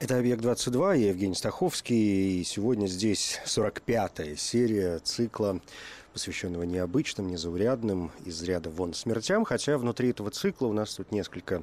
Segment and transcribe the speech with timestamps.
[0.00, 5.60] Это «Объект-22», я Евгений Стаховский, и сегодня здесь 45-я серия цикла
[6.14, 11.62] посвященного необычным, незаурядным, из ряда вон смертям, хотя внутри этого цикла у нас тут несколько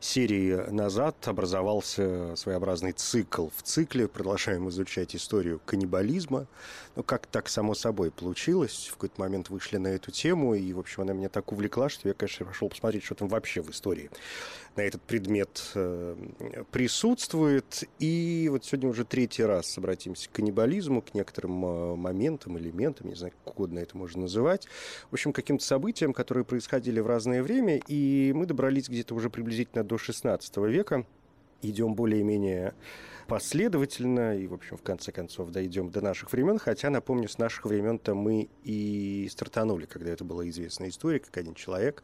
[0.00, 3.48] серий назад образовался своеобразный цикл.
[3.56, 6.46] В цикле продолжаем изучать историю каннибализма.
[6.96, 8.88] Ну, как так само собой получилось.
[8.90, 12.08] В какой-то момент вышли на эту тему, и, в общем, она меня так увлекла, что
[12.08, 14.10] я, конечно, пошел посмотреть, что там вообще в истории
[14.76, 16.16] на этот предмет э,
[16.70, 17.84] присутствует.
[17.98, 23.14] И вот сегодня уже третий раз обратимся к каннибализму, к некоторым э, моментам, элементам, не
[23.14, 24.66] знаю, как угодно это можно называть.
[25.10, 29.84] В общем, каким-то событиям, которые происходили в разное время, и мы добрались где-то уже приблизительно
[29.84, 31.06] до 16 века.
[31.62, 32.74] Идем более-менее
[33.26, 36.58] последовательно и, в общем, в конце концов дойдем до наших времен.
[36.58, 41.54] Хотя, напомню, с наших времен-то мы и стартанули, когда это была известная история, как один
[41.54, 42.02] человек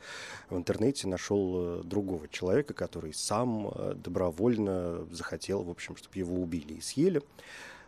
[0.50, 6.36] в интернете нашел э, другого человека, который сам э, добровольно захотел, в общем, чтобы его
[6.40, 7.22] убили и съели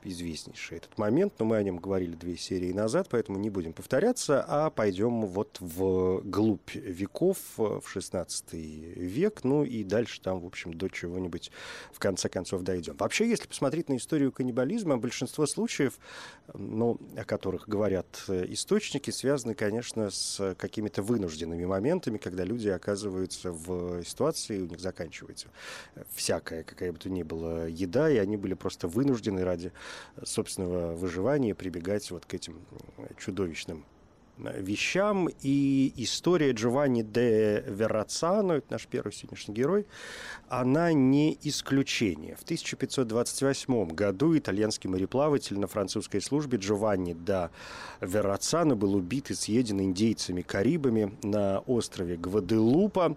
[0.05, 4.45] известнейший этот момент, но мы о нем говорили две серии назад, поэтому не будем повторяться,
[4.47, 10.75] а пойдем вот в глубь веков, в 16 век, ну и дальше там, в общем,
[10.75, 11.51] до чего-нибудь
[11.93, 12.97] в конце концов дойдем.
[12.97, 15.99] Вообще, если посмотреть на историю каннибализма, большинство случаев,
[16.53, 24.05] ну, о которых говорят источники, связаны, конечно, с какими-то вынужденными моментами, когда люди оказываются в
[24.05, 25.49] ситуации, у них заканчивается
[26.11, 29.73] всякая, какая бы то ни была еда, и они были просто вынуждены ради
[30.23, 32.61] собственного выживания прибегать вот к этим
[33.19, 33.85] чудовищным
[34.39, 35.29] вещам.
[35.43, 39.87] И история Джованни де Верацано, это наш первый сегодняшний герой,
[40.49, 42.37] она не исключение.
[42.37, 47.51] В 1528 году итальянский мореплаватель на французской службе Джованни де
[48.01, 53.17] Верацано был убит и съеден индейцами-карибами на острове Гваделупа.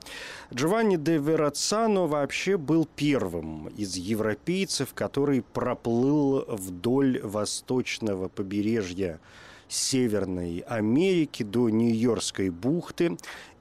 [0.53, 9.19] Джованни де Верацано вообще был первым из европейцев, который проплыл вдоль восточного побережья
[9.67, 13.17] Северной Америки до Нью-Йоркской бухты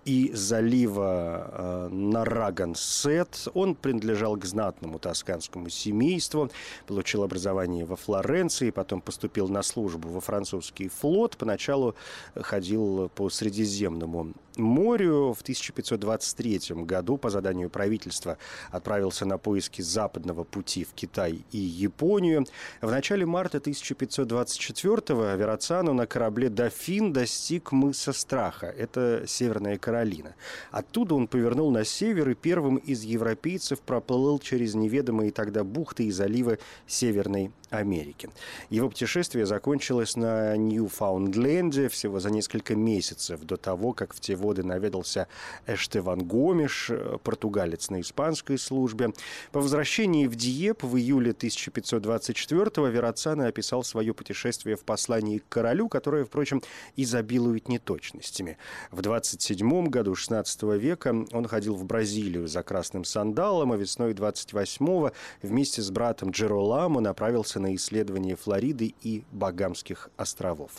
[0.06, 3.48] и залива э, Нарагансет.
[3.54, 6.48] Он принадлежал к знатному тосканскому семейству,
[6.86, 11.36] получил образование во Флоренции, потом поступил на службу во французский флот.
[11.36, 11.96] Поначалу
[12.36, 15.32] ходил по Средиземному морю.
[15.32, 18.38] В 1523 году по заданию правительства
[18.70, 22.46] отправился на поиски западного пути в Китай и Японию.
[22.80, 28.66] В начале марта 1524-го Верацану на корабле «Дофин» достиг мыса Страха.
[28.66, 30.34] Это Северная Каролина.
[30.70, 36.10] Оттуда он повернул на север и первым из европейцев проплыл через неведомые тогда бухты и
[36.10, 38.30] заливы Северной Америки.
[38.70, 44.62] Его путешествие закончилось на Ньюфаундленде всего за несколько месяцев до того, как в те воды
[44.62, 45.26] наведался
[45.66, 46.90] Эштеван Гомеш,
[47.22, 49.12] португалец на испанской службе.
[49.52, 55.88] По возвращении в Диеп в июле 1524-го Верацана описал свое путешествие в послании к королю,
[55.88, 56.62] которое, впрочем,
[56.96, 58.58] изобилует неточностями.
[58.90, 65.12] В 27 году 16 века он ходил в Бразилию за красным сандалом, а весной 28-го
[65.42, 70.70] вместе с братом Джероламо направился на исследование Флориды и Багамских островов.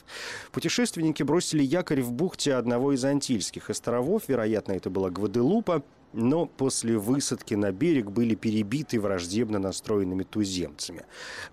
[0.51, 6.97] Путешественники бросили якорь в бухте одного из Антильских островов, вероятно, это была Гваделупа, но после
[6.97, 11.03] высадки на берег были перебиты враждебно настроенными туземцами.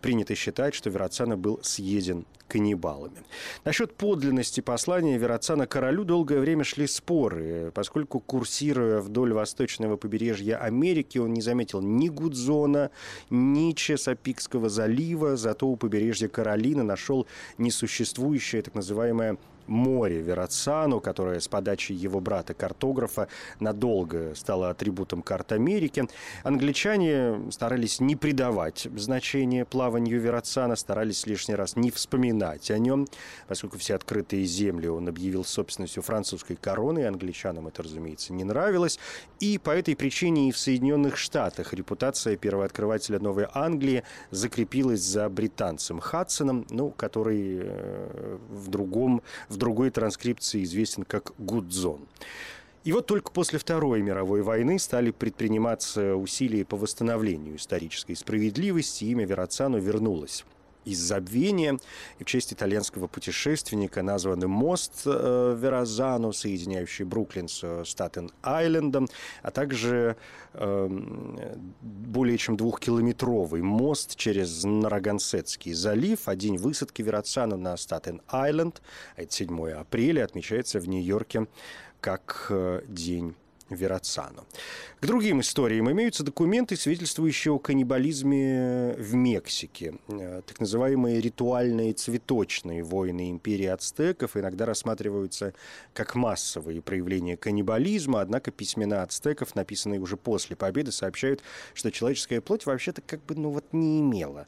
[0.00, 3.22] Принято считать, что Верацана был съеден каннибалами.
[3.64, 11.18] Насчет подлинности послания Верацана королю долгое время шли споры, поскольку, курсируя вдоль восточного побережья Америки,
[11.18, 12.90] он не заметил ни Гудзона,
[13.30, 17.26] ни Чесапикского залива, зато у побережья Каролины нашел
[17.58, 23.28] несуществующее так называемое море Верацану, которое с подачи его брата-картографа
[23.60, 26.06] надолго стало атрибутом карт Америки.
[26.42, 33.06] Англичане старались не придавать значения плаванию Верацана, старались лишний раз не вспоминать о нем,
[33.48, 38.98] поскольку все открытые земли он объявил собственностью французской короны, и англичанам это, разумеется, не нравилось.
[39.40, 46.00] И по этой причине и в Соединенных Штатах репутация первооткрывателя Новой Англии закрепилась за британцем
[46.00, 52.06] Хадсоном, ну, который э, в другом, в другой транскрипции известен как Гудзон.
[52.84, 59.24] И вот только после Второй мировой войны стали предприниматься усилия по восстановлению исторической справедливости, имя
[59.24, 60.44] Верацану вернулось
[60.84, 61.78] из забвения.
[62.18, 69.08] И в честь итальянского путешественника назван мост э, Веразану, соединяющий Бруклин с э, Статен-Айлендом,
[69.42, 70.16] а также
[70.52, 70.88] э,
[71.80, 76.20] более чем двухкилометровый мост через Нарагансетский залив.
[76.26, 78.82] А день высадки Верацану на Статен-Айленд,
[79.16, 81.46] это 7 апреля, отмечается в Нью-Йорке
[82.00, 83.34] как э, день
[83.70, 84.44] Верацану.
[85.00, 89.94] К другим историям имеются документы, свидетельствующие о каннибализме в Мексике.
[90.08, 95.54] Э, так называемые ритуальные цветочные войны империи ацтеков иногда рассматриваются
[95.94, 102.66] как массовые проявления каннибализма, однако письмена ацтеков, написанные уже после победы, сообщают, что человеческая плоть
[102.66, 104.46] вообще-то как бы ну вот не имела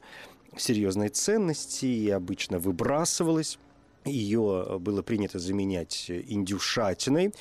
[0.55, 3.59] серьезной ценности и обычно выбрасывалась
[4.05, 7.33] ее было принято заменять индюшатиной.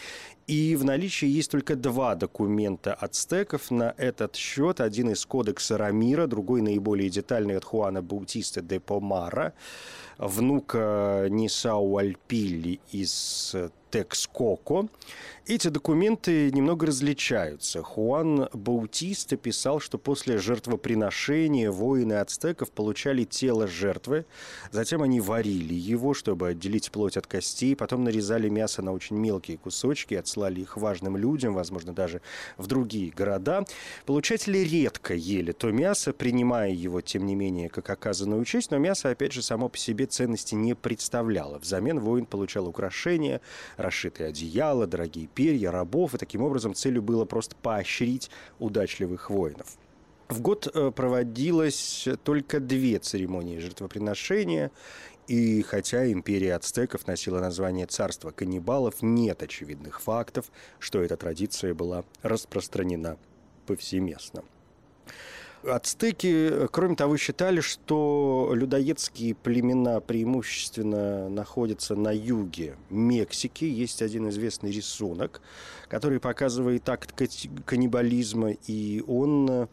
[0.47, 4.81] И в наличии есть только два документа ацтеков на этот счет.
[4.81, 9.55] Один из кодекса Рамира, другой наиболее детальный от Хуана Баутиста де Помара,
[10.19, 13.55] внука Нисау Альпилли из
[13.91, 14.89] Текскоко.
[15.47, 17.81] Эти документы немного различаются.
[17.81, 24.27] Хуан Баутиста писал, что после жертвоприношения воины ацтеков получали тело жертвы,
[24.73, 29.57] затем они варили его, чтобы отделить плоть от костей, потом нарезали мясо на очень мелкие
[29.57, 32.23] кусочки, отслали их важным людям, возможно, даже
[32.57, 33.65] в другие города.
[34.05, 39.11] Получатели редко ели то мясо, принимая его, тем не менее, как оказанную честь, но мясо,
[39.11, 41.59] опять же, само по себе ценности не представляло.
[41.59, 43.41] Взамен воин получал украшения,
[43.77, 49.77] расшитые одеяла, дорогие перья, рабов, и таким образом целью было просто поощрить удачливых воинов.
[50.29, 54.73] В год э, проводилось только две церемонии жертвоприношения,
[55.29, 60.47] и хотя империя ацтеков носила название царства каннибалов, нет очевидных фактов,
[60.79, 63.19] что эта традиция была распространена
[63.67, 64.45] повсеместно.
[65.69, 73.65] Ацтеки, кроме того, считали, что людоедские племена преимущественно находятся на юге Мексики.
[73.65, 75.41] Есть один известный рисунок,
[75.89, 77.13] который показывает акт
[77.65, 79.67] каннибализма, и он э,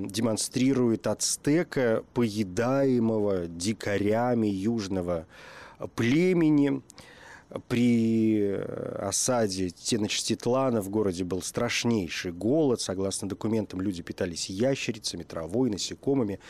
[0.00, 5.26] демонстрирует ацтека, поедаемого дикарями южного
[5.94, 6.82] племени
[7.68, 8.62] при э,
[9.08, 12.80] осаде Теночтитлана в городе был страшнейший голод.
[12.80, 16.40] Согласно документам, люди питались ящерицами, травой, насекомыми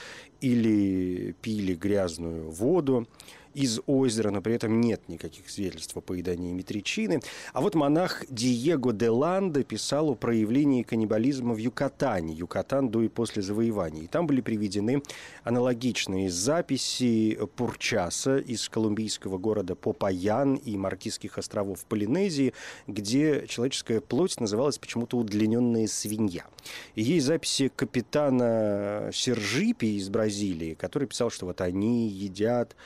[0.41, 3.07] или пили грязную воду
[3.55, 7.21] из озера, но при этом нет никаких свидетельств о поедании метричины.
[7.53, 13.09] А вот монах Диего де Ланда писал о проявлении каннибализма в Юкатане, Юкатан до и
[13.09, 14.03] после завоевания.
[14.03, 15.03] И там были приведены
[15.45, 22.55] аналогичные записи Пурчаса из колумбийского города Попаян и Маркизских островов Полинезии,
[22.87, 26.47] где человеческая плоть называлась почему-то удлиненная свинья.
[26.95, 32.77] И есть записи капитана Сержипи из Бразилии, который писал, что вот они едят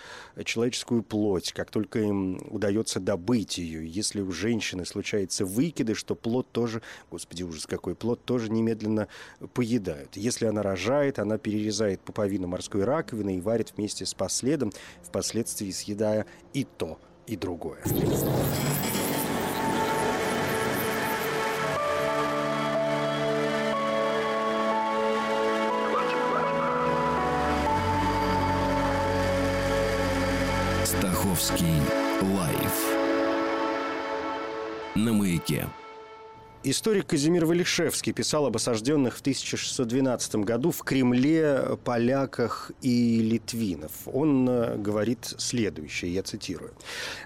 [0.56, 3.86] человеческую плоть, как только им удается добыть ее.
[3.86, 6.80] Если у женщины случается выкидыш, то плод тоже,
[7.10, 9.08] господи, ужас какой, плод тоже немедленно
[9.52, 10.16] поедают.
[10.16, 14.72] Если она рожает, она перерезает пуповину морской раковины и варит вместе с последом,
[15.02, 16.24] впоследствии съедая
[16.54, 17.82] и то, и другое.
[31.48, 31.80] Русский
[32.22, 32.74] лайф
[34.96, 35.68] на маяке.
[36.68, 43.92] Историк Казимир Валишевский писал об осажденных в 1612 году в Кремле поляках и литвинов.
[44.06, 46.72] Он э, говорит следующее, я цитирую.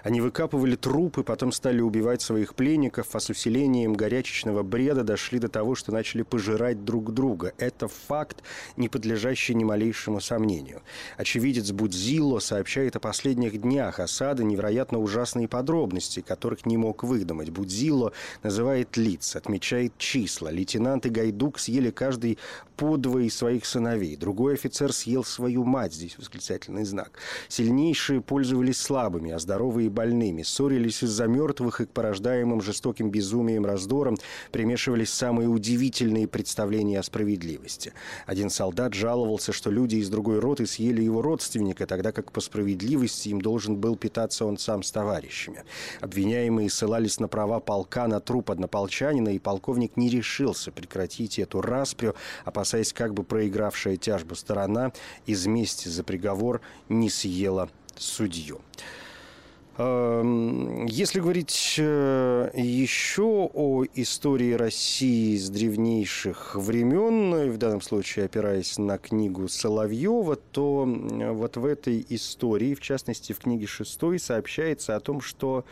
[0.03, 5.47] «Они выкапывали трупы, потом стали убивать своих пленников, а с усилением горячечного бреда дошли до
[5.47, 7.53] того, что начали пожирать друг друга.
[7.57, 8.43] Это факт,
[8.77, 10.83] не подлежащий ни малейшему сомнению.
[11.17, 17.49] Очевидец Будзило сообщает о последних днях осады невероятно ужасные подробности, которых не мог выдумать.
[17.49, 20.49] Будзило называет лиц отмечает числа.
[20.49, 22.37] Лейтенант и Гайдук съели каждый
[22.75, 24.15] по двое своих сыновей.
[24.15, 25.93] Другой офицер съел свою мать.
[25.93, 27.11] Здесь восклицательный знак.
[27.47, 30.41] Сильнейшие пользовались слабыми, а здоровые больными.
[30.41, 34.17] Ссорились из-за мертвых и к порождаемым жестоким безумием раздорам
[34.51, 37.93] примешивались самые удивительные представления о справедливости.
[38.25, 43.29] Один солдат жаловался, что люди из другой роты съели его родственника, тогда как по справедливости
[43.29, 45.63] им должен был питаться он сам с товарищами.
[45.99, 51.61] Обвиняемые ссылались на права полка на труп однополчанина, Ленина, и полковник не решился прекратить эту
[51.61, 54.91] распрю, опасаясь, как бы проигравшая тяжбу сторона
[55.25, 58.61] из мести за приговор не съела судью.
[59.77, 68.77] Эм, если говорить э, еще о истории России с древнейших времен, в данном случае опираясь
[68.77, 74.99] на книгу Соловьева, то вот в этой истории, в частности в книге шестой, сообщается о
[74.99, 75.63] том, что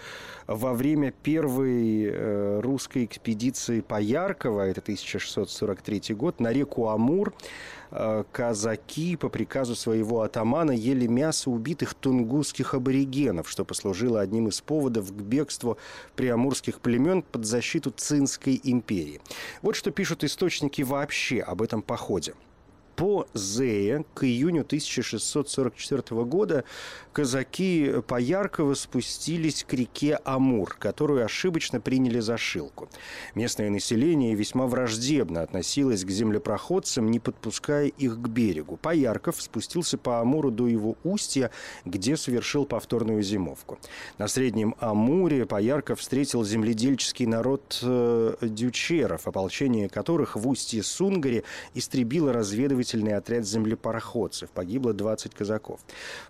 [0.50, 7.34] во время первой э, русской экспедиции Пояркова, это 1643 год, на реку Амур,
[7.92, 14.62] Э, казаки по приказу своего атамана ели мясо убитых тунгусских аборигенов, что послужило одним из
[14.62, 15.78] поводов к бегству
[16.16, 19.22] приамурских племен под защиту Цинской империи.
[19.64, 22.36] Вот что пишут источники вообще об этом походе.
[23.00, 26.66] По Зее к июню 1644 года
[27.14, 32.90] казаки Пояркова спустились к реке Амур, которую ошибочно приняли за Шилку.
[33.36, 38.76] Местное население весьма враждебно относилось к землепроходцам, не подпуская их к берегу.
[38.76, 41.52] Поярков спустился по Амуру до его устья,
[41.86, 43.80] где совершил повторную зимовку.
[44.18, 52.34] На Среднем Амуре Поярков встретил земледельческий народ э, дючеров, ополчение которых в устье Сунгари истребило
[52.90, 54.50] разведывательный отряд землепароходцев.
[54.50, 55.80] Погибло 20 казаков.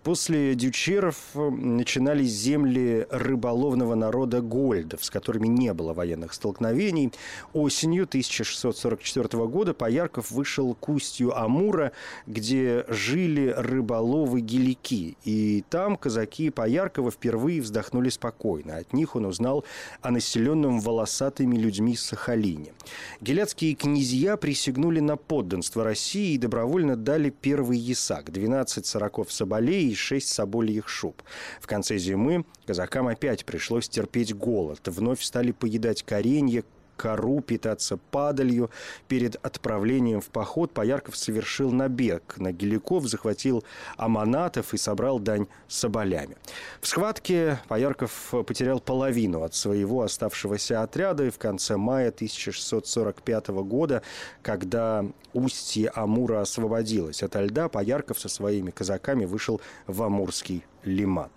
[0.03, 7.11] После дючеров э, начинались земли рыболовного народа гольдов, с которыми не было военных столкновений.
[7.53, 11.91] Осенью 1644 года Поярков вышел к устью Амура,
[12.27, 15.17] где жили рыболовы-гелики.
[15.25, 18.77] И там казаки Пояркова впервые вздохнули спокойно.
[18.77, 19.63] От них он узнал
[20.01, 22.73] о населенном волосатыми людьми Сахалине.
[23.21, 29.93] Геляцкие князья присягнули на подданство России и добровольно дали первый ясак– 12 сороков соболей и
[29.93, 31.21] 6 соболей их шуб.
[31.61, 34.79] В конце зимы казакам опять пришлось терпеть голод.
[34.87, 36.63] Вновь стали поедать коренья,
[36.99, 38.69] кору, питаться падалью.
[39.07, 43.63] Перед отправлением в поход Поярков совершил набег на Геликов, захватил
[43.95, 46.35] аманатов и собрал дань соболями.
[46.81, 54.01] В схватке Поярков потерял половину от своего оставшегося отряда и в конце мая 1645 года,
[54.41, 61.29] когда устье Амура освободилось от льда, Поярков со своими казаками вышел в Амурский лиман.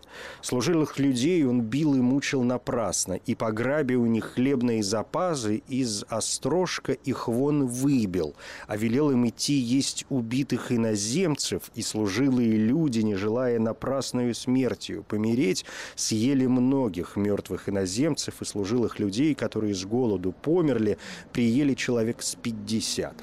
[0.43, 6.93] Служилых людей он бил и мучил напрасно, и, пограбя у них хлебные запасы, из острожка
[6.93, 8.35] их вон выбил,
[8.67, 15.65] а велел им идти есть убитых иноземцев, и служилые люди, не желая напрасную смертью помереть,
[15.95, 20.99] съели многих мертвых иноземцев и служилых людей, которые с голоду померли,
[21.33, 23.15] приели человек с пятьдесят.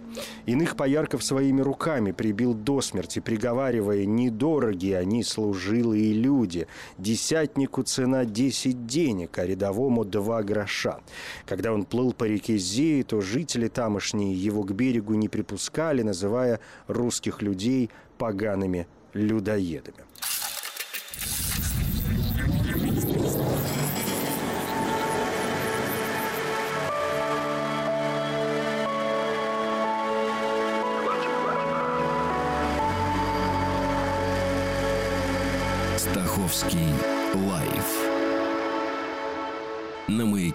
[0.47, 6.67] Иных поярков своими руками прибил до смерти, приговаривая, недорогие они служилые люди.
[6.97, 10.99] Десятнику цена 10 денег, а рядовому 2 гроша.
[11.45, 16.59] Когда он плыл по реке Зеи, то жители тамошние его к берегу не припускали, называя
[16.87, 19.97] русских людей погаными людоедами.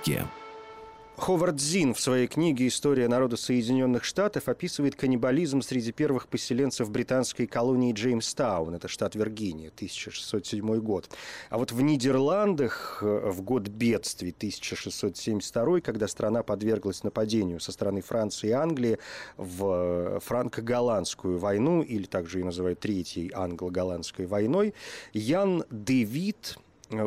[0.06, 0.26] Маяке.
[1.16, 7.46] Ховард Зин в своей книге «История народа Соединенных Штатов» описывает каннибализм среди первых поселенцев британской
[7.46, 11.08] колонии Джеймстаун, это штат Виргиния, 1607 год.
[11.50, 18.00] А вот в Нидерландах э, в год бедствий 1672, когда страна подверглась нападению со стороны
[18.00, 18.98] Франции и Англии
[19.36, 24.74] в э, франко-голландскую войну, или также ее называют Третьей англо-голландской войной,
[25.12, 26.58] Ян Девит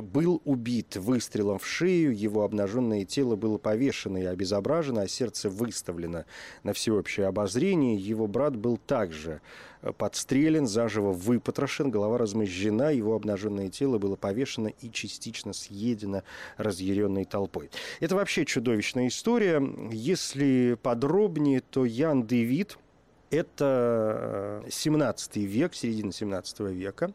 [0.02, 6.26] был убит выстрелом в шею, его обнаженное тело было повешено и обезображено, а сердце выставлено
[6.64, 7.96] на всеобщее обозрение.
[7.96, 9.42] Его брат был также
[9.82, 16.24] э, подстрелен, заживо выпотрошен, голова размозжена, его обнаженное тело было повешено и частично съедено
[16.58, 17.70] разъяренной толпой.
[18.00, 19.62] Это вообще чудовищная история.
[19.92, 22.78] Если подробнее, то Ян Девид–
[23.30, 27.12] это 17 э, век, середина 17 века.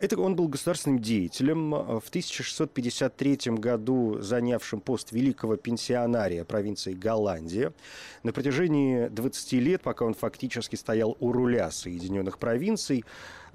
[0.00, 7.72] Это он был государственным деятелем, в 1653 году занявшим пост великого пенсионария провинции Голландия.
[8.22, 13.04] На протяжении 20 лет, пока он фактически стоял у руля Соединенных провинций,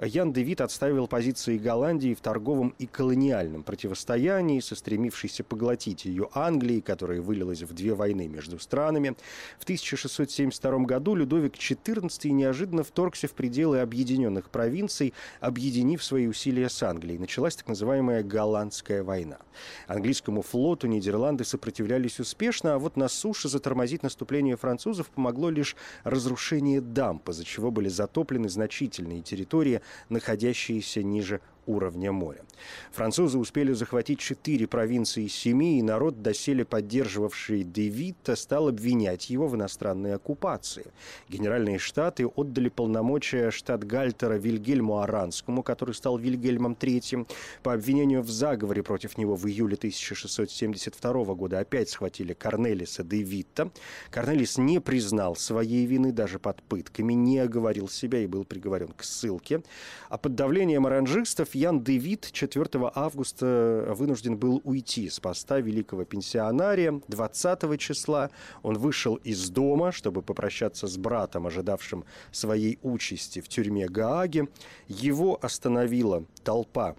[0.02, 6.80] Ян Девит отставил позиции Голландии в торговом и колониальном противостоянии со стремившейся поглотить ее Англией,
[6.80, 9.18] которая вылилась в две войны между странами.
[9.60, 16.82] В 1672 году Людовик XIV неожиданно вторгся в пределы объединенных провинций, объединив свои усилия с
[16.82, 17.20] Англией.
[17.20, 19.40] Началась так называемая Голландская война.
[19.88, 25.76] Английскому флоту Нидерланды сопротивлялись успешно, а вот на суше затормозить наступление французов помогло лишь
[26.06, 32.44] разрушение дамб, из-за чего были затоплены значительные территории находящиеся ниже уровня моря.
[32.92, 39.48] Французы успели захватить четыре провинции из семи, и народ, доселе поддерживавший Девита, стал обвинять его
[39.48, 40.86] в иностранной оккупации.
[41.30, 47.28] Генеральные штаты отдали полномочия штат-гальтера Вильгельму Аранскому, который стал Вильгельмом III,
[47.64, 53.72] по обвинению в заговоре против него в июле 1672 года опять схватили Корнелиса де Витта.
[54.12, 59.04] Корнелис не признал своей вины даже под пытками, не оговорил себя и был приговорен к
[59.04, 59.62] ссылке.
[60.10, 66.06] А под давлением оранжистов Ян де Вит 4 августа вынужден был уйти с поста великого
[66.06, 67.02] пенсионария.
[67.08, 68.30] 20 числа
[68.64, 74.48] он вышел из дома, чтобы попрощаться с братом, ожидавшим своей участи в тюрьме Гааги.
[74.88, 76.96] Его остановила толпа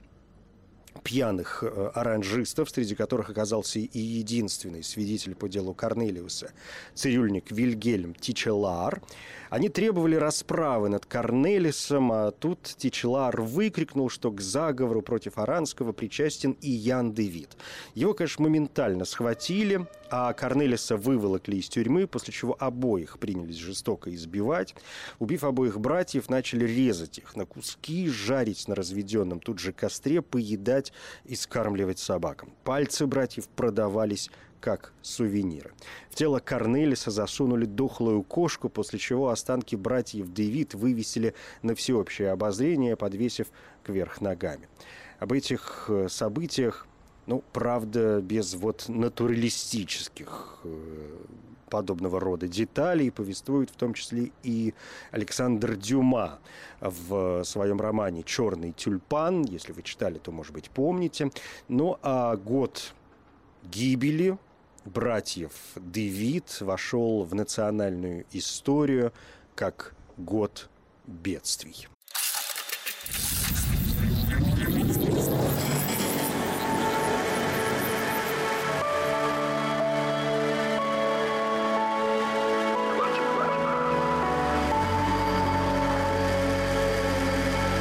[1.03, 6.53] пьяных э, оранжистов, среди которых оказался и единственный свидетель по делу Корнелиуса,
[6.95, 9.03] цирюльник Вильгельм Тичелар.
[9.51, 16.53] Они требовали расправы над Корнелисом, а тут Тичелар выкрикнул, что к заговору против Аранского причастен
[16.61, 17.57] и Ян Девид.
[17.97, 24.77] Его, конечно, моментально схватили, а Корнелиса выволокли из тюрьмы, после чего обоих принялись жестоко избивать.
[25.19, 30.93] Убив обоих братьев, начали резать их на куски, жарить на разведенном тут же костре, поедать
[31.25, 32.53] и скармливать собакам.
[32.63, 34.31] Пальцы братьев продавались
[34.61, 35.73] как сувениры.
[36.11, 42.97] В тело Корнелиса засунули дохлую кошку, после чего останки братьев Дэвид вывесили на всеобщее обозрение,
[42.97, 43.49] подвесив
[43.83, 44.69] кверх ногами.
[45.19, 46.87] Об этих э, событиях,
[47.27, 51.17] ну, правда, без вот натуралистических э,
[51.71, 54.75] подобного рода деталей повествует в том числе и
[55.13, 56.41] Александр Дюма
[56.81, 59.43] в своем романе «Черный тюльпан».
[59.43, 61.31] Если вы читали, то, может быть, помните.
[61.69, 62.93] Ну, а год
[63.63, 64.37] гибели
[64.85, 69.13] братьев Дэвид вошел в национальную историю
[69.55, 70.69] как год
[71.07, 71.89] бедствий.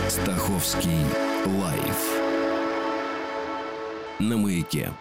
[0.10, 1.06] Стаховский
[1.46, 2.30] лайф
[4.20, 4.92] на маяке.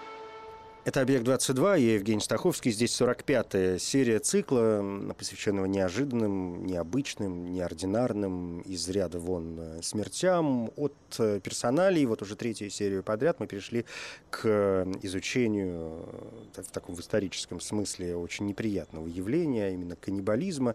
[0.88, 2.70] Это «Объект-22», я Евгений Стаховский.
[2.70, 10.70] Здесь 45-я серия цикла, посвященного неожиданным, необычным, неординарным, из ряда вон э, смертям.
[10.76, 13.84] От э, персоналей, вот уже третью серию подряд, мы перешли
[14.30, 16.06] к изучению
[16.56, 20.74] э, в таком в историческом смысле очень неприятного явления, а именно каннибализма.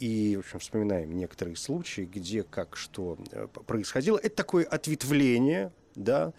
[0.00, 3.16] И, в общем, вспоминаем некоторые случаи, где как что
[3.68, 4.18] происходило.
[4.18, 6.32] Это такое ответвление, да,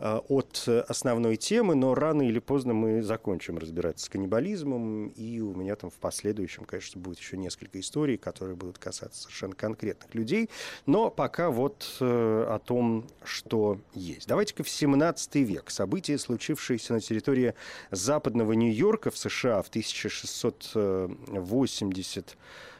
[0.00, 5.52] Э, от основной темы, но рано или поздно мы закончим разбираться с каннибализмом, и у
[5.56, 10.50] меня там в последующем, конечно, будет еще несколько историй, которые будут касаться совершенно конкретных людей,
[10.86, 14.28] но пока вот э, о том, что есть.
[14.28, 15.68] Давайте-ка в 17 век.
[15.70, 17.54] События, случившиеся на территории
[17.90, 22.36] западного Нью-Йорка в США в 1680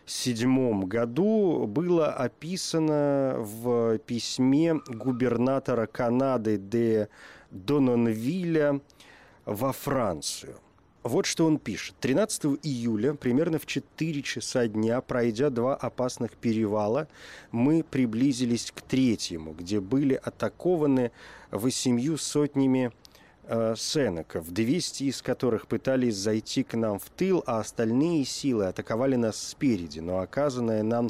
[0.09, 7.09] 1977 году было описано в письме губернатора Канады де
[7.51, 8.81] Дононвилля
[9.45, 10.57] во Францию.
[11.03, 11.95] Вот что он пишет.
[12.01, 17.07] 13 июля, примерно в 4 часа дня, пройдя два опасных перевала,
[17.53, 21.13] мы приблизились к третьему, где были атакованы
[21.51, 22.93] восемью сотнями
[23.49, 29.17] э, Сенеков, 200 из которых пытались зайти к нам в тыл, а остальные силы атаковали
[29.17, 30.01] нас спереди.
[30.01, 31.09] Но оказанное нам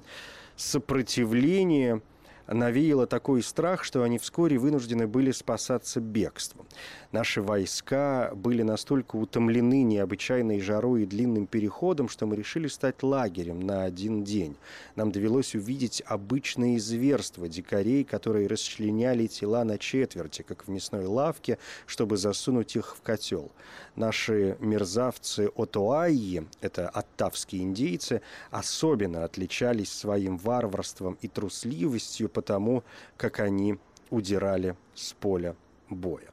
[0.57, 2.01] сопротивление
[2.49, 6.67] навеяло такой страх, что они вскоре вынуждены были спасаться бегством.
[7.13, 13.61] Наши войска были настолько утомлены необычайной жарой и длинным переходом, что мы решили стать лагерем
[13.61, 14.57] на один день.
[14.97, 21.59] Нам довелось увидеть обычные зверства дикарей, которые расчленяли тела на четверти, как в мясной лавке,
[21.87, 23.51] чтобы засунуть их в котел.
[23.97, 32.85] Наши мерзавцы Отуайи, это оттавские индейцы, особенно отличались своим варварством и трусливостью, потому
[33.17, 33.79] как они
[34.11, 35.57] удирали с поля
[35.91, 36.29] боя.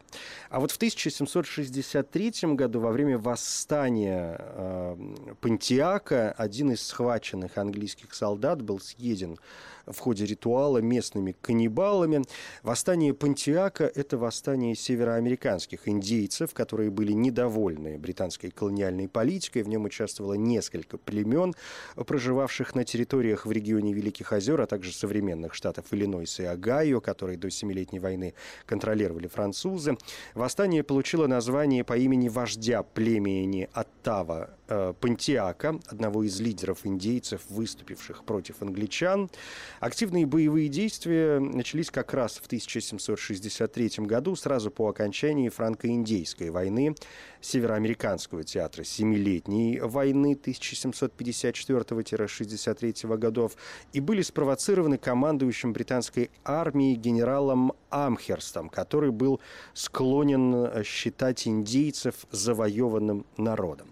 [0.50, 4.98] А вот в 1763 году во время восстания э,
[5.42, 9.40] Пантиака один из схваченных английских солдат был съеден
[9.86, 12.24] в ходе ритуала местными каннибалами.
[12.64, 19.64] Восстание Пантиака– это восстание североамериканских индейцев, которые были недовольны британской колониальной политикой.
[19.64, 21.54] В нем участвовало несколько племен,
[21.96, 27.38] проживавших на территориях в регионе Великих озер, а также современных штатов Иллинойс и Огайо, которые
[27.38, 28.34] до Семилетней войны
[28.66, 29.98] контролировали французы.
[30.34, 38.24] Восстание получило название по имени вождя племени Оттава э, Пантиака, одного из лидеров индейцев, выступивших
[38.24, 39.30] против англичан.
[39.80, 46.96] Активные боевые действия начались как раз в 1763 году, сразу по окончании франко-индейской войны
[47.42, 53.56] Североамериканского театра Семилетней войны 1754-63 годов
[53.94, 59.42] и были спровоцированы командующим британской армией генералом Амхерстом, который был
[59.74, 63.90] склонен считать индейцев завоеванным народом.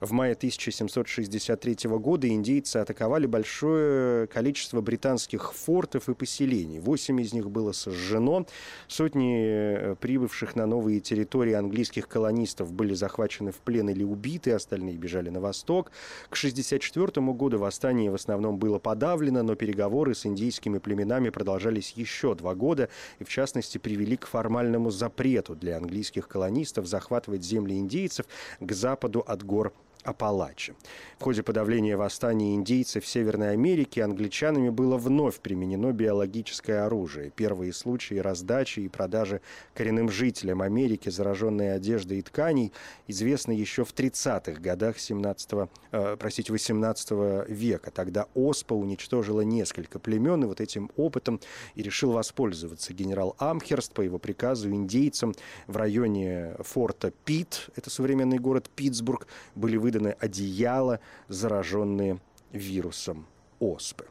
[0.00, 6.78] В мае 1763 года индейцы атаковали большое количество британских фортов и поселений.
[6.78, 8.46] Восемь из них было сожжено.
[8.88, 14.96] Сотни э, прибывших на новые территории английских колонистов были захвачены в плен или убиты, остальные
[14.96, 15.90] бежали на восток.
[16.30, 22.34] К 1964 году восстание в основном было подавлено, но переговоры с индийскими племенами продолжались еще
[22.34, 28.26] два года и, в частности, привели к формальному запрету для английских колонистов захватывать земли индейцев
[28.60, 29.72] к западу от гор
[30.06, 30.74] Апалачи.
[31.18, 37.30] В ходе подавления восстания индейцев в Северной Америке англичанами было вновь применено биологическое оружие.
[37.34, 39.40] Первые случаи раздачи и продажи
[39.74, 42.72] коренным жителям Америки зараженной одежды и тканей
[43.08, 47.90] известны еще в 30-х годах 17 э, простите, 18 века.
[47.90, 51.40] Тогда ОСПА уничтожила несколько племен, и вот этим опытом
[51.74, 55.34] и решил воспользоваться генерал Амхерст по его приказу индейцам
[55.66, 62.18] в районе форта Пит, это современный город Питтсбург, были выданы выданы одеяла, зараженные
[62.52, 63.26] вирусом
[63.58, 64.06] оспы.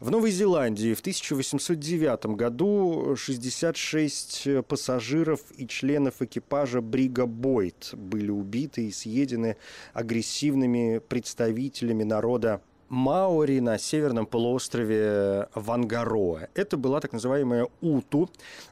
[0.00, 8.88] В Новой Зеландии в 1809 году 66 пассажиров и членов экипажа Брига Бойт были убиты
[8.88, 9.56] и съедены
[9.94, 12.60] агрессивными представителями народа
[12.92, 16.48] Маори на северном полуострове Вангароа.
[16.52, 18.28] Это была так называемая Уту,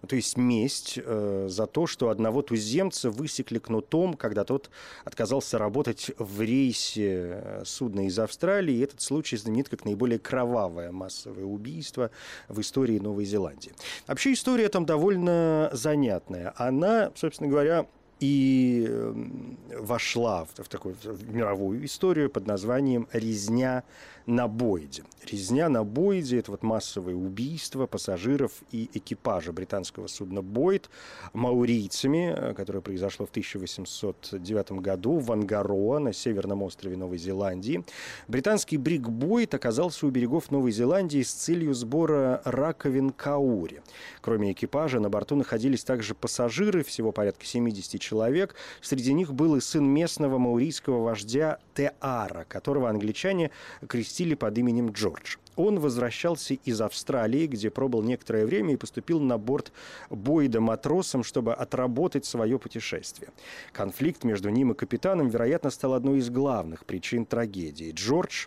[0.07, 4.69] то есть месть э, за то, что одного туземца высекли кнутом, когда тот
[5.07, 8.75] отказался работать в рейсе э, судна из Австралии.
[8.75, 12.11] И этот случай знаменит как наиболее кровавое массовое убийство
[12.49, 13.73] в истории Новой Зеландии.
[14.07, 16.53] Вообще история там довольно занятная.
[16.57, 17.87] Она, собственно говоря,
[18.21, 23.83] и эм, вошла в, в такую в мировую историю под названием «Резня
[24.27, 25.05] на Бойде».
[25.31, 30.89] Резня на Бойде– это вот массовое убийство пассажиров и экипажа британского судна «Бойд»
[31.35, 37.85] маурийцами, э, которое произошло в 1809 году в Ангароа на северном острове Новой Зеландии.
[38.29, 43.83] Британский бриг «Бойд» оказался у берегов Новой Зеландии с целью сбора раковин каури.
[44.21, 48.55] Кроме экипажа, на борту находились также пассажиры, всего порядка 70 человек.
[48.81, 53.51] Среди них был и сын местного маурийского вождя Теара, которого англичане
[53.87, 55.37] крестили крестили под именем Джордж.
[55.57, 59.73] Он возвращался из Австралии, где пробыл некоторое время и поступил на борт
[60.11, 63.31] Бойда матросом, чтобы отработать свое путешествие.
[63.73, 67.93] Конфликт между ним и капитаном, вероятно, стал одной из главных причин трагедии.
[67.95, 68.47] Джордж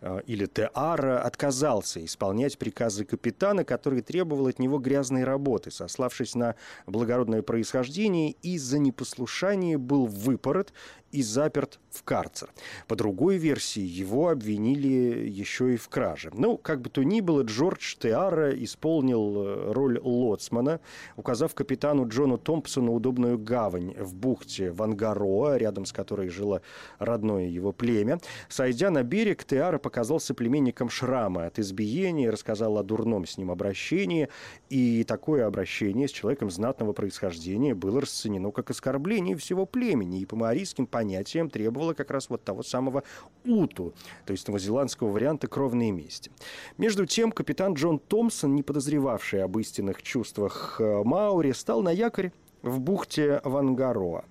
[0.00, 6.54] Э, или Теара отказался исполнять приказы капитана, который требовал от него грязной работы, сославшись на
[6.86, 10.72] благородное происхождение, из-за непослушания был выпорот
[11.16, 12.50] и заперт в карцер.
[12.88, 16.30] По другой версии, его обвинили еще и в краже.
[16.34, 20.80] Ну, как бы то ни было, Джордж Теара исполнил э, роль лоцмана,
[21.16, 26.60] указав капитану Джону Томпсону удобную гавань в бухте Вангароа, рядом с которой жило
[26.98, 28.20] родное его племя.
[28.50, 34.28] Сойдя на берег, Теара показал соплеменникам шрама от избиения, рассказал о дурном с ним обращении,
[34.68, 40.36] и такое обращение с человеком знатного происхождения было расценено как оскорбление всего племени, и по
[40.36, 41.05] маорийским понятиям
[41.50, 43.02] требовало как раз вот того самого
[43.44, 46.30] уту, то есть новозеландского варианта кровной мести.
[46.78, 52.32] Между тем, капитан Джон Томпсон, не подозревавший об истинных чувствах э, Маури, стал на якорь
[52.62, 54.24] в бухте Вангароа.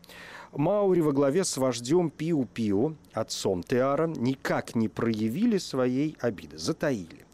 [0.54, 7.26] Маури во главе с вождем Пиу-Пиу, отцом Теара, никак не проявили своей обиды, затаили.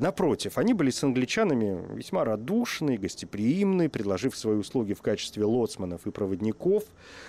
[0.00, 6.10] Напротив, они были с англичанами весьма радушны, гостеприимны, предложив свои услуги в качестве лоцманов и
[6.10, 6.84] проводников.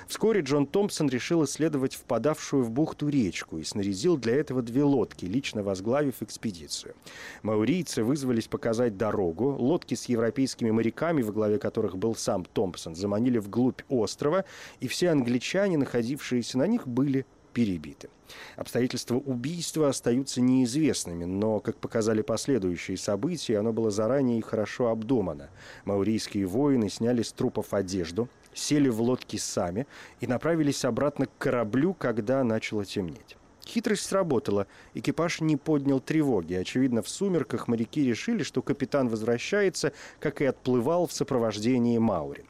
[0.07, 5.25] Вскоре Джон Томпсон решил исследовать впадавшую в бухту речку и снарядил для этого две лодки,
[5.25, 6.95] лично возглавив экспедицию.
[7.43, 9.49] Маурийцы вызвались показать дорогу.
[9.49, 14.45] Лодки с европейскими моряками, во главе которых был сам Томпсон, заманили вглубь острова,
[14.79, 18.09] и все англичане, находившиеся на них, были перебиты.
[18.55, 25.49] Обстоятельства убийства остаются неизвестными, но, как показали последующие события, оно было заранее и хорошо обдумано.
[25.85, 29.87] Маурийские воины сняли с трупов одежду, сели в лодки сами
[30.19, 33.37] и направились обратно к кораблю, когда начало темнеть.
[33.65, 34.67] Хитрость сработала.
[34.93, 36.55] Экипаж не поднял тревоги.
[36.55, 42.45] Очевидно, в сумерках моряки решили, что капитан возвращается, как и отплывал в сопровождении Маури.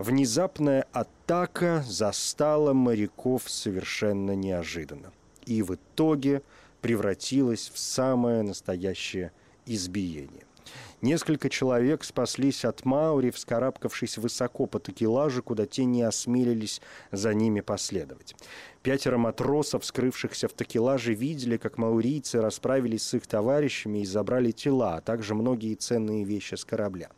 [0.00, 5.12] Внезапная атака застала моряков совершенно неожиданно.
[5.44, 6.40] И в итоге
[6.80, 9.30] превратилась в самое настоящее
[9.66, 10.44] избиение.
[11.02, 17.60] Несколько человек спаслись от Маури, вскарабкавшись высоко по такелажу, куда те не осмелились за ними
[17.60, 18.34] последовать.
[18.82, 24.96] Пятеро матросов, скрывшихся в такелаже, видели, как маурийцы расправились с их товарищами и забрали тела,
[24.96, 27.10] а также многие ценные вещи с корабля.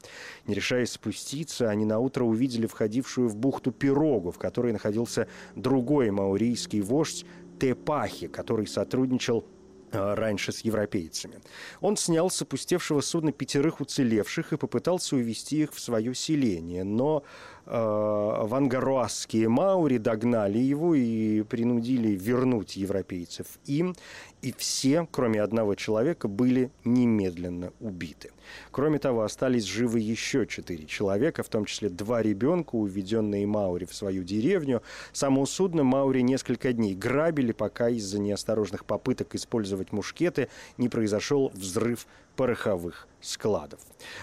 [0.46, 6.80] Не решаясь спуститься, они наутро увидели входившую в бухту пирогу, в которой находился другой маурийский
[6.80, 7.24] вождь
[7.60, 9.44] Тепахи, который сотрудничал
[9.92, 11.40] раньше с европейцами.
[11.80, 17.24] Он снял с опустевшего судна пятерых уцелевших и попытался увести их в свое селение, но
[17.66, 23.94] вангаруасские маури догнали его и принудили вернуть европейцев им,
[24.42, 28.32] и все, кроме одного человека, были немедленно убиты.
[28.72, 33.94] Кроме того, остались живы еще четыре человека, в том числе два ребенка, уведенные Маури в
[33.94, 34.82] свою деревню.
[35.12, 42.06] Само судно Маури несколько дней грабили, пока из-за неосторожных попыток использовать мушкеты не произошел взрыв
[42.36, 43.80] пороховых складов.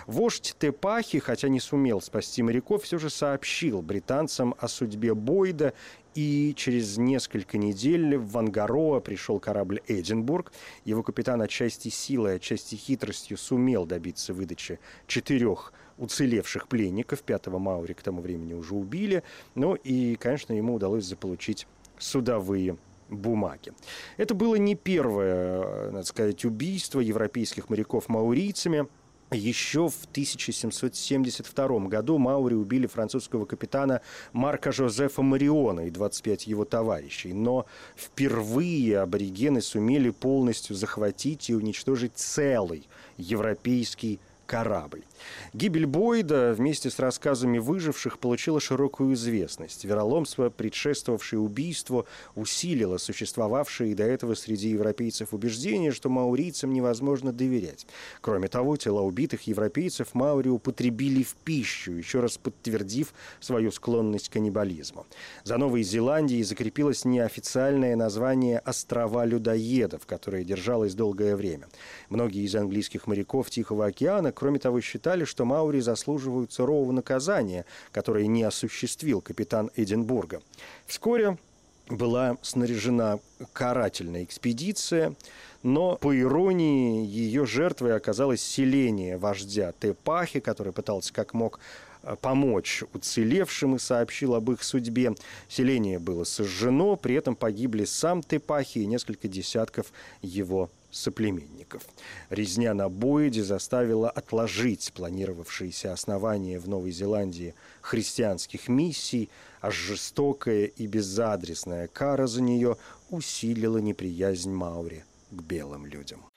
[0.08, 5.74] Вождь Тепахи, хотя не сумел спасти моряков, все же сообщил британцам о судьбе Бойда
[6.15, 10.52] и через несколько недель в Вангароа пришел корабль «Эдинбург».
[10.84, 17.22] Его капитан отчасти силой, отчасти хитростью сумел добиться выдачи четырех уцелевших пленников.
[17.22, 19.24] Пятого Маури к тому времени уже убили.
[19.56, 21.67] Ну и, конечно, ему удалось заполучить
[21.98, 22.78] судовые
[23.10, 23.74] бумаги.
[24.17, 28.88] Это было не первое, надо сказать, убийство европейских моряков маурийцами–
[29.32, 34.02] еще в 1772 году Маури убили французского капитана
[34.34, 37.34] Марка Жозефа Мариона и 25 его товарищей.
[37.34, 45.03] Но впервые аборигены сумели полностью захватить и уничтожить целый европейский корабль.
[45.53, 49.85] Гибель Бойда вместе с рассказами выживших получила широкую известность.
[49.85, 57.85] Вероломство, предшествовавшее убийству, усилило существовавшее и до этого среди европейцев убеждение, что маурийцам невозможно доверять.
[58.21, 64.33] Кроме того, тела убитых европейцев Маури употребили в пищу, еще раз подтвердив свою склонность к
[64.33, 65.05] каннибализму.
[65.43, 71.67] За Новой Зеландией закрепилось неофициальное название «Острова людоедов», которое держалось долгое время.
[72.09, 78.25] Многие из английских моряков Тихого океана Кроме того, считали, что Маури заслуживают сурового наказания, которое
[78.25, 80.41] не осуществил капитан Эдинбурга.
[80.88, 81.38] Вскоре
[81.89, 83.19] была снаряжена
[83.52, 85.13] карательная экспедиция,
[85.62, 91.60] но, по иронии, ее жертвой оказалось селение вождя Тепахи, который пытался как мог
[92.04, 95.15] э, помочь уцелевшим и сообщил об их судьбе.
[95.49, 101.84] Селение было сожжено, при этом погибли сам Тепахи и несколько десятков его соплеменников.
[102.30, 109.30] Резня на Боиде заставила отложить планировавшиеся основания в Новой Зеландии христианских миссий,
[109.62, 112.78] а жестокая и безадресная кара за нее
[113.10, 116.29] усилила неприязнь Маури к белым людям.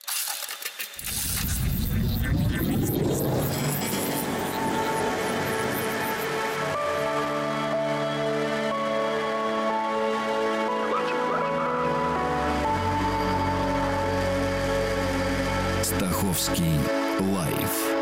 [16.42, 16.74] Стаховский
[17.20, 17.94] лайф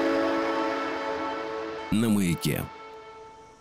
[1.91, 2.65] на маяке.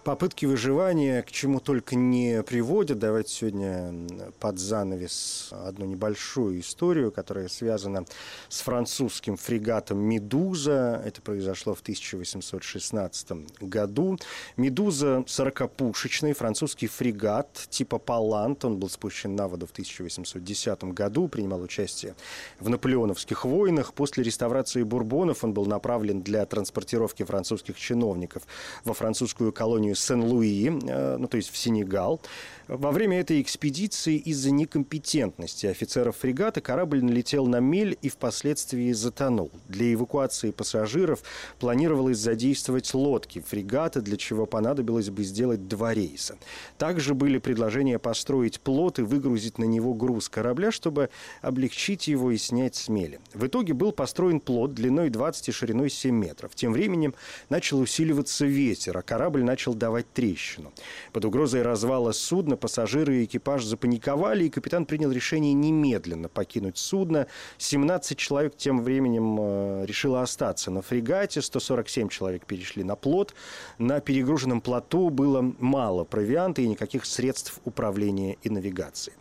[0.10, 2.98] Попытки выживания к чему только не приводят.
[2.98, 3.94] Давайте сегодня
[4.40, 8.06] под занавес одну небольшую историю, которая связана
[8.48, 11.00] с французским фрегатом «Медуза».
[11.06, 14.18] Это произошло в 1816 году.
[14.58, 18.66] «Медуза» 40-пушечный французский фрегат типа «Палант».
[18.66, 22.16] Он был спущен на воду в 1810 году, принимал участие
[22.60, 23.94] в наполеоновских войнах.
[23.94, 28.48] После реставрации бурбонов он был направлен для транспортировки французских чиновников
[28.84, 32.22] во французскую колонию Сен-Луи, э, ну, то есть в Сенегал.
[32.70, 39.50] Во время этой экспедиции из-за некомпетентности офицеров фрегата корабль налетел на мель и впоследствии затонул.
[39.68, 41.24] Для эвакуации пассажиров
[41.60, 46.38] планировалось задействовать лодки фрегата, для чего понадобилось бы сделать два рейса.
[46.78, 51.10] Также были предложения построить плот и выгрузить на него груз корабля, чтобы
[51.42, 53.20] облегчить его и снять с мели.
[53.34, 56.54] В итоге был построен плот длиной 20 и шириной 7 метров.
[56.54, 57.16] Тем временем
[57.50, 60.72] начал усиливаться ветер, а корабль начал давать трещину.
[61.14, 67.26] Под угрозой развала судна пассажиры и экипаж запаниковали, и капитан принял решение немедленно покинуть судно.
[67.58, 73.34] 17 человек тем временем э, решило остаться на фрегате, 147 человек перешли на плот.
[73.80, 79.14] На перегруженном плоту было мало провианта и никаких средств управления и навигации.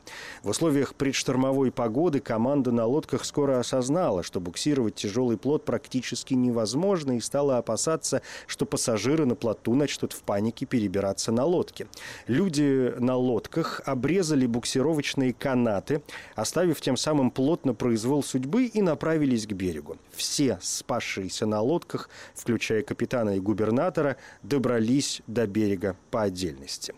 [0.42, 7.16] В условиях предштормовой погоды команда на лодках скоро осознала, что буксировать тяжелый плот практически невозможно
[7.16, 11.86] и стала опасаться, что пассажиры на плоту начнут в панике панике перебираться на лодке.
[12.26, 16.02] Люди на лодках обрезали буксировочные канаты,
[16.36, 19.96] оставив тем самым плот на произвол судьбы и направились к берегу.
[20.14, 26.94] Все спасшиеся на лодках, включая капитана и губернатора, добрались до берега по отдельности.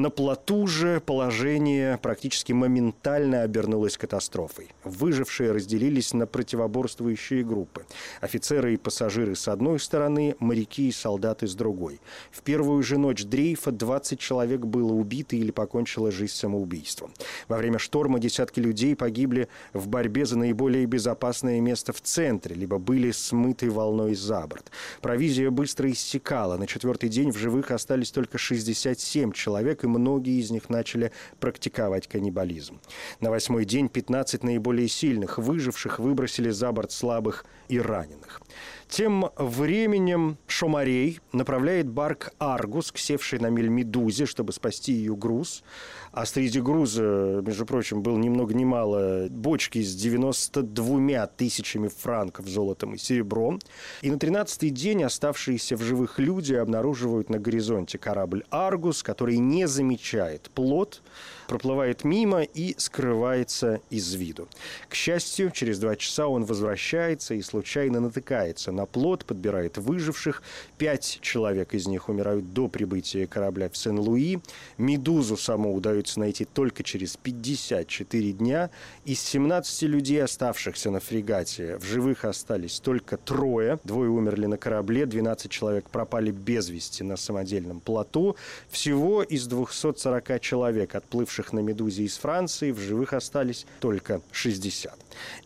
[0.00, 4.70] На плоту же положение практически моментально обернулось катастрофой.
[4.82, 7.84] Выжившие разделились на противоборствующие группы.
[8.22, 12.00] Офицеры и пассажиры с одной стороны, моряки и солдаты с другой.
[12.30, 17.12] В первую же ночь дрейфа 20 человек было убито или покончило жизнь самоубийством.
[17.46, 22.78] Во время шторма десятки людей погибли в борьбе за наиболее безопасное место в центре, либо
[22.78, 24.70] были смыты волной за борт.
[25.02, 26.56] Провизия быстро иссякала.
[26.56, 32.08] На четвертый день в живых остались только 67 человек, и многие из них начали практиковать
[32.08, 32.80] каннибализм.
[33.20, 38.40] На восьмой день 15 наиболее сильных выживших выбросили за борт слабых и раненых.
[38.88, 45.62] Тем временем Шомарей направляет барк «Аргус» к севшей на мель «Медузе», чтобы спасти ее груз.
[46.12, 52.48] А среди груза, между прочим, был ни много ни мало бочки с 92 тысячами франков
[52.48, 53.60] золотом и серебром.
[54.02, 59.68] И на 13-й день оставшиеся в живых люди обнаруживают на горизонте корабль «Аргус», который не
[59.68, 61.00] замечает плод,
[61.46, 64.48] проплывает мимо и скрывается из виду.
[64.88, 70.42] К счастью, через два часа он возвращается и случайно натыкается на плот, подбирает выживших.
[70.76, 74.38] Пять человек из них умирают до прибытия корабля в Сен-Луи.
[74.76, 78.70] Медузу саму удается найти только через 54 дня.
[79.04, 83.78] Из 17 людей, оставшихся на фрегате, в живых остались только трое.
[83.84, 88.36] Двое умерли на корабле, 12 человек пропали без вести на самодельном плоту.
[88.68, 94.98] Всего из 240 человек, отплывших на «Медузе» из Франции в живых остались только 60.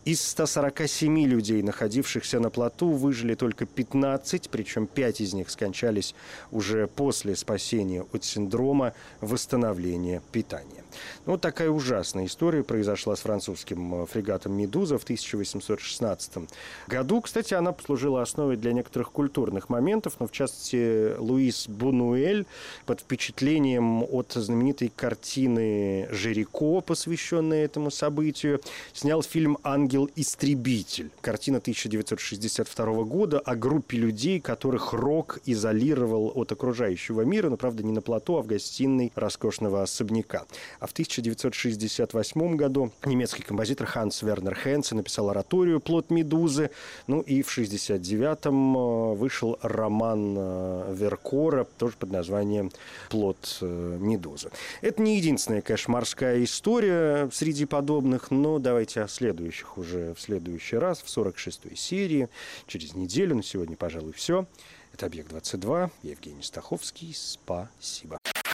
[0.05, 6.15] Из 147 людей, находившихся на плоту, выжили только 15, причем 5 из них скончались
[6.51, 10.44] уже после спасения от синдрома восстановления питания.
[10.45, 10.84] Witajnie.
[11.25, 16.49] Ну, вот такая ужасная история произошла с французским э, фрегатом «Медуза» в 1816
[16.87, 17.21] году.
[17.21, 22.45] Кстати, она послужила основой для некоторых культурных моментов, но, в частности, Луис Бунуэль
[22.85, 28.61] под впечатлением от знаменитой картины Жирико, посвященной этому событию,
[28.93, 31.11] снял фильм «Ангел-истребитель».
[31.21, 37.91] Картина 1962 года о группе людей, которых рок изолировал от окружающего мира, но, правда, не
[37.91, 40.45] на плато, а в гостиной роскошного особняка.
[40.85, 46.69] А в 1968 году немецкий композитор Ханс Вернер Хенце написал ораторию «Плод Медузы».
[47.07, 52.71] Ну и в 1969-м э, вышел роман э, Веркора, тоже под названием
[53.09, 54.51] «Плод э, Медузы».
[54.81, 60.77] Это не единственная, конечно, морская история среди подобных, но давайте о следующих уже в следующий
[60.77, 62.29] раз, в 46-й серии,
[62.67, 63.35] через неделю.
[63.37, 64.45] На сегодня, пожалуй, все.
[64.93, 65.89] Это «Объект-22».
[66.03, 67.11] Я Евгений Стаховский.
[67.15, 68.19] Спасибо.